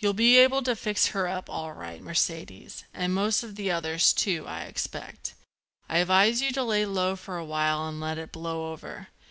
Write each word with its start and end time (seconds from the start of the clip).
You'll 0.00 0.12
be 0.12 0.36
able 0.36 0.62
to 0.64 0.76
fix 0.76 1.06
her 1.16 1.26
up 1.26 1.48
all 1.48 1.72
right, 1.72 2.02
Mercedes, 2.02 2.84
and 2.92 3.14
most 3.14 3.42
of 3.42 3.54
the 3.56 3.70
others, 3.70 4.12
too, 4.12 4.46
I 4.46 4.64
expect. 4.64 5.32
I'd 5.88 6.00
advise 6.00 6.42
you 6.42 6.52
to 6.52 6.62
lie 6.62 6.84
low 6.84 7.16
for 7.16 7.38
a 7.38 7.44
while 7.46 7.88
and 7.88 7.98
let 7.98 8.18
it 8.18 8.32
blow 8.32 8.70
over. 8.70 9.08